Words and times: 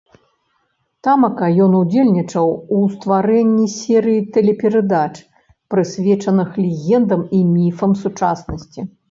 Тамака 1.07 1.49
ён 1.65 1.75
удзельнічаў 1.79 2.47
у 2.77 2.79
стварэнні 2.93 3.67
серыі 3.75 4.25
тэлеперадач, 4.39 5.15
прысвечаных 5.75 6.49
легендам 6.65 7.21
і 7.39 7.45
міфам 7.53 7.91
сучаснасці. 8.03 8.89